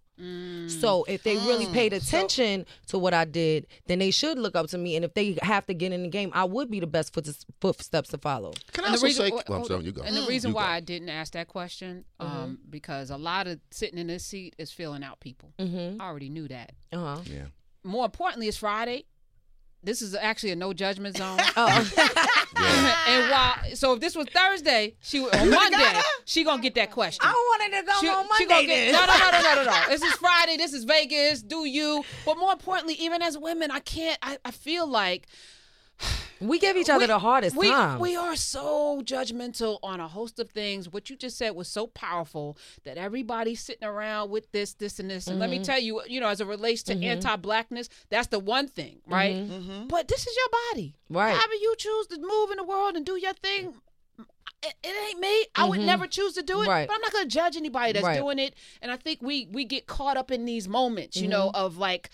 [0.69, 4.69] So if they really paid attention to what I did, then they should look up
[4.69, 4.97] to me.
[4.97, 7.29] And if they have to get in the game, I would be the best foot
[7.61, 8.53] footsteps to follow.
[8.73, 9.33] Can I And the also reason, say?
[9.35, 10.03] wait, Well, I'm sorry, you go.
[10.03, 10.61] And the reason You go.
[10.61, 14.55] why I didn't ask that question, um, because a lot of sitting in this seat
[14.59, 15.53] is filling out people.
[15.59, 16.01] Mm-hmm.
[16.01, 16.73] I already knew that.
[16.93, 17.23] Uh huh.
[17.27, 17.47] Yeah.
[17.83, 19.05] More importantly, it's Friday.
[19.85, 21.39] This is actually a no judgment zone.
[21.57, 21.69] Oh,
[23.07, 26.91] and while so if this was Thursday, she would- on Monday she gonna get that
[26.91, 27.21] question.
[27.27, 28.67] I wanted to go She- on she Monday.
[28.67, 28.93] gonna get, then.
[28.93, 29.85] no, no, no, no, no, no, no.
[29.89, 30.57] This is Friday.
[30.57, 31.43] This is Vegas.
[31.43, 32.05] Do you?
[32.25, 34.19] But more importantly, even as women, I can't.
[34.23, 35.27] I, I feel like
[36.41, 38.01] We give each other we- the hardest we, time.
[38.01, 40.89] We are so judgmental on a host of things.
[40.89, 45.09] What you just said was so powerful that everybody's sitting around with this, this, and
[45.09, 45.27] this.
[45.29, 45.63] And let me Mm-hmm.
[45.65, 49.37] tell you, you know, as it relates to anti-blackness, that's the one thing, right?
[49.89, 51.17] But this is your body, Mm-hmm.
[51.17, 51.31] Right.
[51.35, 53.75] However you choose to move in the world and do your thing.
[54.63, 55.45] It, it ain't me.
[55.55, 56.71] I would never choose to do it, Mm-hmm.
[56.71, 56.89] Right.
[56.89, 58.19] but I'm not gonna judge anybody that's Right.
[58.19, 58.55] doing it.
[58.83, 61.65] And I think we we get caught up in these moments, you know, Mm-hmm.
[61.65, 62.11] of like,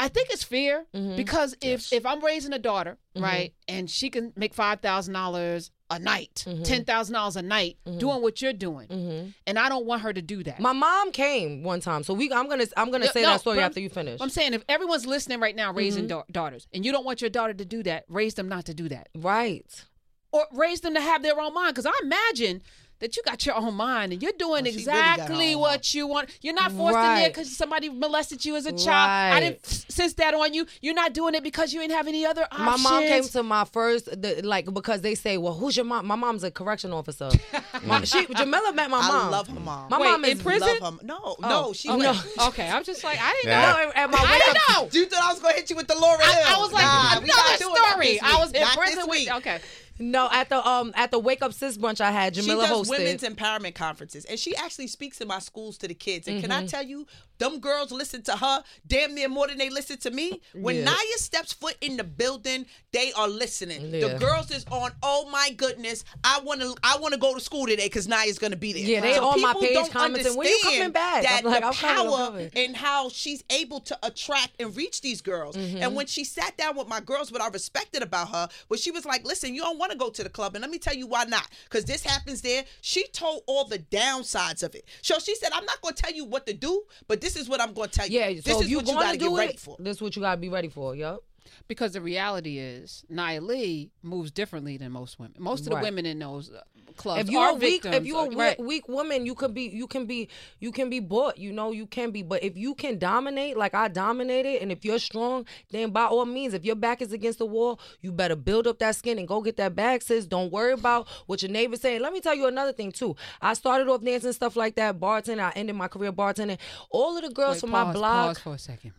[0.00, 3.24] I think it's fear because if if I'm raising a daughter, Mm-hmm.
[3.24, 6.62] right, and she can make five thousand dollars a night, Mm-hmm.
[6.62, 10.22] ten thousand dollars a night, doing what you're doing, and I don't want her to
[10.22, 10.60] do that.
[10.60, 12.30] My mom came one time, so we.
[12.32, 12.66] I'm gonna.
[12.76, 14.20] I'm gonna No, say no, that story after you finish.
[14.20, 16.18] I'm saying if everyone's listening right now, raising Mm-hmm.
[16.18, 18.74] da- daughters, and you don't want your daughter to do that, raise them not to
[18.74, 19.84] do that, right.
[20.30, 21.74] or raise them to have their own mind.
[21.74, 22.62] Because I imagine.
[23.00, 26.08] That you got your own mind and you're doing Oh, she really exactly what you
[26.08, 26.30] want.
[26.42, 29.34] You're not forced in there because somebody molested you as a child.
[29.36, 30.66] I didn't sense that on you.
[30.82, 32.82] You're not doing it because you didn't have any other options.
[32.82, 36.06] My mom came to my first, the, like, because they say, "Well, who's your mom?"
[36.06, 37.30] My mom's a correction officer.
[37.84, 39.26] my, she, Jamila met my mom.
[39.26, 39.90] I love her mom.
[39.90, 40.78] My Wait, mom is in prison?
[40.80, 41.06] Love her.
[41.06, 41.98] No, Oh, no, she okay.
[41.98, 42.26] went.
[42.48, 43.60] Okay, I'm just like I didn't Yeah.
[43.72, 43.84] know.
[43.84, 44.98] No, at my I didn't up- know.
[45.00, 46.56] You thought I was gonna hit you with the Laura I, Hill?
[46.56, 48.20] I was like nah, another not doing that story.
[48.20, 49.10] I was in Not prison this with.
[49.18, 49.32] week.
[49.36, 49.60] Okay.
[49.98, 52.88] No, at the um at the Wake Up Sis brunch I had, Jamila She does
[52.88, 52.90] hosted.
[52.90, 56.28] women's empowerment conferences, and she actually speaks in my schools to the kids.
[56.28, 56.64] And can Mm-hmm.
[56.64, 57.06] I tell you,
[57.38, 60.40] them girls listen to her damn near more than they listen to me.
[60.54, 60.86] When Yeah.
[60.92, 63.90] Nya steps foot in the building, they are listening.
[63.92, 64.90] The girls is on.
[65.02, 66.74] Oh my goodness, I want to.
[66.82, 68.82] I want to go to school today because Nya's gonna be there.
[68.82, 71.60] Yeah, they So on my page don't commenting, "When you coming back?" That I'm like,
[71.60, 75.56] the "I'm power coming." and how she's able to attract and reach these girls.
[75.56, 75.78] Mm-hmm.
[75.82, 78.90] And when she sat down with my girls, what I respected about her was she
[78.90, 80.94] was like, "Listen, you don't want to go to the club, and let me tell
[80.94, 81.48] you why not.
[81.64, 84.84] Because this happens there." She told all the downsides of it.
[85.02, 87.48] So she said, "I'm not going to tell you what to do, but this is
[87.48, 88.18] what I'm going to tell you.
[88.20, 89.76] Yeah, this so is if you what you got to to get do ready for."
[89.78, 90.94] this is what you gotta be ready for.
[90.94, 91.22] Yup.
[91.66, 95.36] Because the reality is, Nya Lee moves differently than most women.
[95.38, 95.84] Most of the Right.
[95.84, 96.62] women in those uh,
[96.98, 97.96] clubs If you're a weak, victims.
[97.96, 98.60] if you're a uh, weak, right.
[98.60, 100.28] weak woman, you can be, you can be,
[100.60, 101.38] you can be bought.
[101.38, 102.22] You know, you can be.
[102.22, 106.26] But if you can dominate, like I dominated, and if you're strong, then by all
[106.26, 109.26] means, if your back is against the wall, you better build up that skin and
[109.26, 110.26] go get that bag, sis.
[110.26, 112.02] Don't worry about what your neighbor's saying.
[112.02, 113.16] Let me tell you another thing too.
[113.40, 115.40] I started off dancing stuff like that, bartending.
[115.40, 116.58] I ended my career bartending.
[116.90, 118.26] All of the girls Wait, from pause, my blog.
[118.28, 118.92] Pause for a second.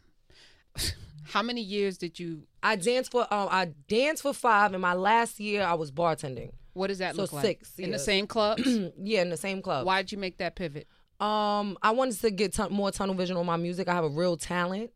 [1.30, 2.44] How many years did you?
[2.64, 6.52] I danced for um I danced for five and my last year I was bartending.
[6.74, 7.46] What does that So look like?
[7.46, 8.64] six in the same clubs.
[8.98, 9.86] yeah, in the same club.
[9.86, 10.88] Why did you make that pivot?
[11.20, 13.88] Um, I wanted to get ton- more tunnel vision on my music.
[13.90, 14.92] I have a real talent,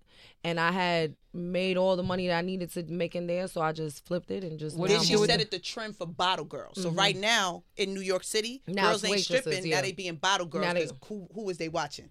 [0.46, 3.60] and I had made all the money that I needed to make in there, so
[3.60, 4.78] I just flipped it and just.
[4.78, 6.82] What did Then she set it the trend for bottle girls.
[6.82, 9.66] So right now in New York City, Now girls ain't stripping.
[9.66, 9.76] yeah.
[9.78, 10.66] Now they being bottle girls.
[10.66, 12.10] Now they- who who is they watching?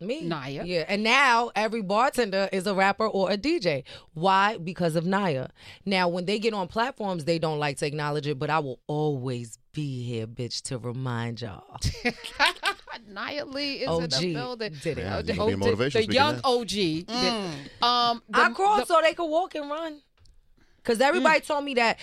[0.00, 0.22] Me.
[0.22, 0.64] Nya.
[0.64, 0.84] Yeah.
[0.88, 3.82] And now every bartender is a rapper or a DJ.
[4.14, 4.56] Why?
[4.56, 5.50] Because of Nya.
[5.84, 8.78] Now, when they get on platforms, they don't like to acknowledge it, but I will
[8.86, 11.64] always be here, bitch, to remind y'all.
[13.12, 14.72] Nya Lee is in OG the building.
[14.82, 15.02] did it.
[15.02, 16.40] Yeah, the, gonna a oh, the- the young now.
[16.44, 17.06] OG.
[17.06, 20.00] that- um, the- I crawled the- so they could walk and run.
[20.84, 21.98] Cause everybody told me that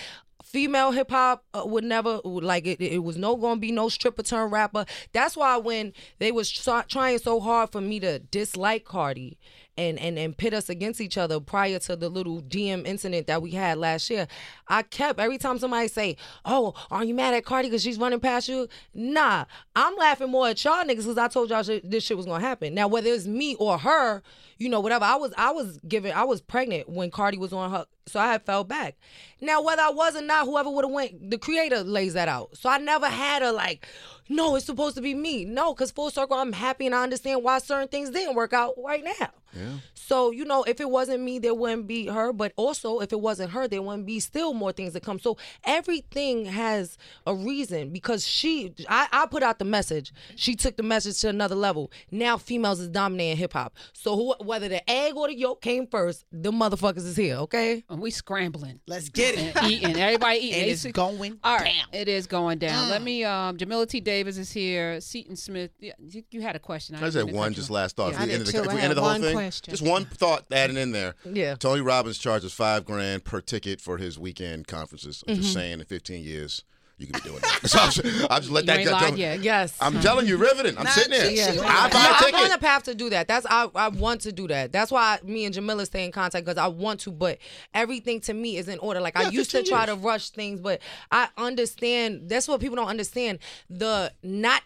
[0.45, 2.79] female hip hop uh, would never like it.
[2.79, 4.85] It was no gonna be no stripper turn rapper.
[5.11, 9.37] That's why when they was try- trying so hard for me to dislike Cardi
[9.77, 13.41] and and and pit us against each other prior to the little DM incident that
[13.41, 14.27] we had last year,
[14.67, 18.19] I kept every time somebody say, "Oh, are you mad at Cardi because she's running
[18.19, 22.03] past you?" Nah, I'm laughing more at y'all niggas because I told y'all shit, this
[22.03, 22.73] shit was gonna happen.
[22.73, 24.21] Now whether it's me or her,
[24.57, 25.05] you know, whatever.
[25.05, 28.27] I was I was giving I was pregnant when Cardi was on her, so I
[28.27, 28.95] had fell back.
[29.41, 32.55] Now whether I was or not, whoever would have went, the creator lays that out.
[32.55, 33.87] So I never had a like,
[34.29, 35.45] no, it's supposed to be me.
[35.45, 38.73] No, because full circle, I'm happy and I understand why certain things didn't work out
[38.83, 39.29] right now.
[39.53, 39.77] Yeah.
[39.93, 42.33] So, you know, if it wasn't me, there wouldn't be her.
[42.33, 45.17] But also, if it wasn't her, there wouldn't be still more things to come.
[45.17, 50.13] So everything has a reason because she, I, I put out the message.
[50.35, 51.91] She took the message to another level.
[52.11, 53.75] Now females is dominating hip hop.
[53.93, 57.83] So who, whether the egg or the yolk came first, the motherfuckers is here, okay?
[57.89, 59.55] and we scrambling Let's get it.
[59.55, 59.95] and eating.
[59.95, 60.53] Everybody eating.
[60.59, 61.87] and They it's going All right, down.
[62.01, 62.89] it is going down.
[62.89, 63.23] Let me.
[63.23, 63.99] Um, Jamila T.
[64.01, 64.99] Davis is here.
[65.01, 65.71] Seaton Smith.
[65.79, 66.95] Yeah, you, you had a question.
[66.95, 68.13] I just had one just last thought.
[68.13, 69.71] Yeah, I if we did ended the, if we ended the whole one thing, question.
[69.71, 71.15] just one thought added in there.
[71.25, 71.55] Yeah.
[71.55, 75.23] Tony Robbins charges five grand per ticket for his weekend conferences.
[75.27, 75.41] I'm Mm-hmm.
[75.41, 76.63] just saying, in 15 years,
[76.97, 77.59] you could be doing that.
[77.69, 78.93] so I'll just, I'll just let You that ain't go.
[78.93, 79.41] lied.
[79.43, 79.77] Yes.
[79.81, 80.77] I'm telling you, riveting.
[80.77, 81.29] I'm Nah, sitting there.
[81.29, 83.27] she- she- I No, buy a I'm on the path to do that.
[83.27, 84.71] That's I I want to do that.
[84.71, 87.11] That's why me and Jamila stay in contact because I want to.
[87.11, 87.39] But
[87.73, 89.01] everything to me is in order.
[89.01, 89.95] Like I used to try years.
[89.97, 90.81] to rush things, but
[91.11, 92.29] I understand.
[92.29, 93.39] That's what people don't understand.
[93.69, 94.61] The not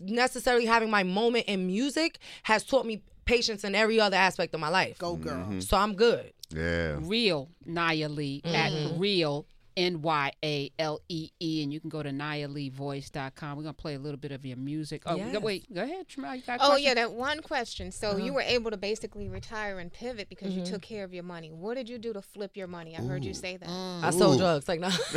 [0.00, 4.60] necessarily having my moment in music has taught me patience in every other aspect of
[4.60, 4.98] my life.
[4.98, 5.34] Go girl.
[5.36, 5.60] Mm-hmm.
[5.60, 6.32] So I'm good.
[6.50, 6.96] Yeah.
[7.00, 9.46] real Nya Lee at real
[9.78, 13.56] N Y A L E E, and you can go to NiaLeeVoice.com.
[13.56, 15.02] We're gonna play a little bit of your music.
[15.06, 15.32] Oh, Yes.
[15.32, 16.36] go, wait, go ahead, Tramal.
[16.36, 16.84] You got a Oh question?
[16.84, 17.92] yeah, that one question.
[17.92, 18.18] So Uh-huh.
[18.18, 20.64] you were able to basically retire and pivot because Mm-hmm.
[20.64, 21.50] you took care of your money.
[21.52, 22.96] What did you do to flip your money?
[22.96, 23.68] I heard you say that.
[23.68, 24.38] I sold Ooh.
[24.38, 24.66] drugs.
[24.68, 24.88] Like no.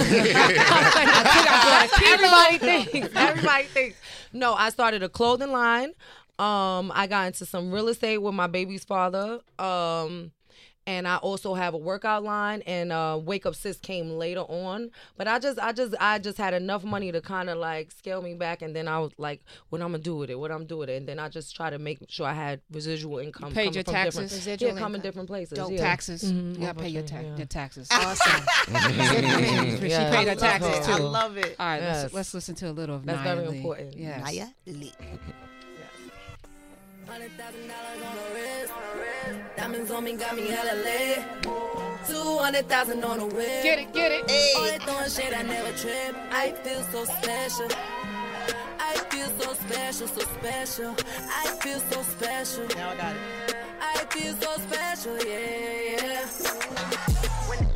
[2.06, 3.10] everybody thinks.
[3.16, 3.98] Everybody thinks.
[4.32, 5.94] No, I started a clothing line.
[6.40, 9.40] Um, I got into some real estate with my baby's father.
[9.60, 10.32] Um,
[10.92, 12.62] and I also have a workout line.
[12.68, 14.92] And uh, Wake Up Sis came later on.
[15.18, 18.22] But I just, I just, I just had enough money to kind of like scale
[18.22, 18.62] me back.
[18.62, 20.36] And then I was like, what I'm gonna do with it?
[20.40, 20.98] What I'm doing with it?
[20.98, 23.52] And then I just try to make sure I had residual income.
[23.54, 24.14] paid coming your from taxes?
[24.16, 25.02] Different, Residual yeah, coming income.
[25.10, 25.58] different places.
[25.58, 25.72] Dope.
[25.72, 25.78] yeah.
[25.82, 26.24] taxes.
[26.32, 26.54] Mhm.
[26.60, 27.38] You gotta pay your, ta- Yeah.
[27.38, 27.88] your taxes.
[28.02, 28.46] Awesome.
[28.68, 30.16] She Yeah.
[30.16, 30.92] paid her I taxes love too.
[30.92, 31.56] I love it.
[31.60, 32.04] All right, Yes.
[32.04, 33.16] let's, let's listen to a little of that.
[33.24, 33.58] That's Nya very Lee.
[33.58, 33.96] important.
[33.98, 34.22] Yes.
[34.32, 34.94] Nya Lee.
[37.12, 39.58] Hundred thousand dollars on the wrist.
[39.58, 41.20] Diamonds on me got me hella lit.
[42.08, 43.64] Two hundred thousand on the whip.
[43.64, 44.32] Get it, get it.
[44.56, 46.16] All they throwing shit, I never trip.
[46.32, 47.68] I feel so special.
[48.80, 50.96] I feel so special, so special.
[51.28, 52.66] I feel so special.
[52.78, 53.56] Now I got it.
[53.82, 57.01] I feel so special, yeah, yeah.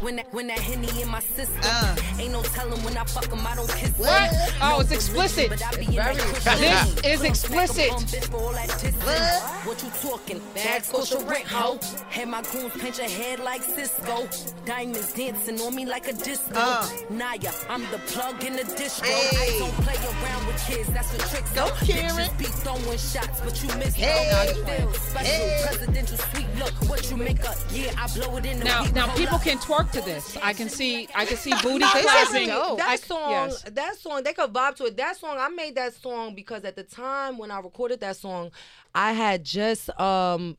[0.02, 1.96] When that, when that henny in my system, Uh.
[2.20, 3.92] ain't no telling when I fuck 'em, I don't kiss.
[3.98, 4.32] What?
[4.62, 5.50] Oh, it's explicit.
[5.50, 6.62] but I be It's in that very Christian explicit.
[6.62, 6.86] lane.
[6.86, 7.90] This is Put 'em back explicit.
[7.92, 9.52] up on bitch for all.
[9.66, 10.42] What you talking?
[10.54, 11.80] Bags cost your rent, ho.
[12.10, 14.28] Had my goons pinch your head like Cisco.
[14.66, 16.54] Diamonds dancing on me like a disco.
[16.60, 16.86] Uh.
[17.12, 19.06] Nya, I'm the plug in the disco.
[19.06, 19.56] Hey.
[19.56, 21.66] I don't play around with kids, that's what tricks Go.
[21.86, 24.54] Bitches be throwing shots, but you miss Hey.
[24.66, 25.64] Feel special, Hey.
[25.68, 26.46] presidential suite.
[26.60, 27.56] Look what you make up.
[27.72, 28.94] Yeah, I blow it in the Now, beat.
[28.94, 30.38] now people can twerk to this.
[30.42, 32.48] I can see, I can see booty No, clapping.
[32.48, 33.64] listen, that I- song, yes.
[33.64, 34.98] that song, they could vibe to it.
[34.98, 38.52] That song, I made that song because at the time when I recorded that song,
[38.94, 40.58] I had just um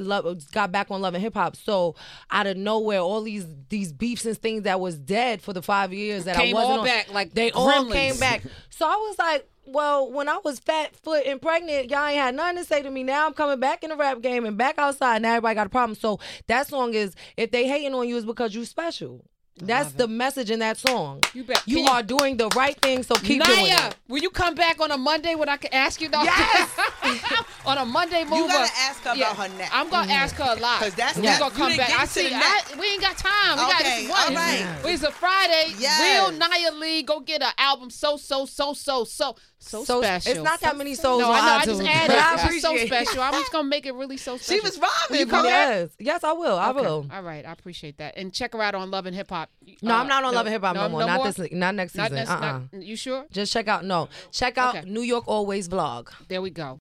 [0.00, 1.56] love got back on love and hip hop.
[1.56, 1.94] So
[2.30, 5.92] out of nowhere, all these these beefs and things that was dead for the five
[5.92, 8.42] years that Came I wasn't all on, back like they all came back.
[8.70, 9.48] So I was like.
[9.70, 12.90] Well, when I was fat, foot, and pregnant, y'all ain't had nothing to say to
[12.90, 13.02] me.
[13.02, 15.20] Now I'm coming back in the rap game and back outside.
[15.20, 15.94] Now everybody got a problem.
[15.94, 19.26] So that song is, if they hating on you, is because you special.
[19.60, 21.20] That's the message in that song.
[21.34, 21.62] You bet.
[21.66, 23.96] You you- are doing the right thing, so keep doing Nya, it.
[24.08, 26.08] will you come back on a Monday when I can ask you?
[26.08, 26.22] Though?
[26.22, 26.70] Yes!
[27.66, 28.36] on a Monday mover.
[28.36, 29.70] You gotta ask her about her neck.
[29.72, 30.80] I'm gonna ask her a lot.
[30.80, 32.00] Cause that's we that- gonna come didn't back.
[32.00, 32.30] I see.
[32.32, 33.56] I, we ain't got time.
[33.58, 34.20] We got Okay, this one.
[34.28, 34.66] all right.
[34.84, 35.74] It's a Friday.
[35.78, 36.30] Yes.
[36.30, 37.02] Real Nya Lee.
[37.02, 37.90] Go get an album.
[37.90, 40.32] So so so so so so, So- special.
[40.32, 41.52] it's not that many souls No, on I know.
[41.56, 42.16] I just added.
[42.18, 42.86] I It's just so it.
[42.86, 43.22] special.
[43.22, 44.54] I'm just gonna make it really so special.
[44.56, 45.20] She was rhyming.
[45.20, 45.50] You come bro.
[45.50, 45.68] back?
[45.68, 46.56] Yes, yes, I will.
[46.58, 46.80] I Okay.
[46.80, 47.06] will.
[47.12, 48.16] All right, I appreciate that.
[48.16, 49.50] And check her out on Love and Hip Hop.
[49.82, 51.00] No, Uh, I'm not on Love and Hip Hop no, more.
[51.00, 51.32] not more?
[51.32, 52.16] this, not next Not season.
[52.16, 52.40] next- uh-uh.
[52.72, 53.26] not- you sure?
[53.32, 54.08] Just check out no.
[54.32, 54.88] Check out Okay.
[54.88, 56.08] New York Always vlog.
[56.28, 56.76] There we go.